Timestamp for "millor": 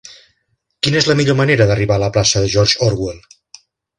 1.19-1.37